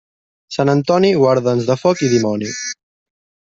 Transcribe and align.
Sant 0.55 0.71
Antoni, 0.73 1.11
guarda'ns 1.25 1.69
de 1.69 1.77
foc 1.85 2.05
i 2.09 2.13
dimoni. 2.17 2.53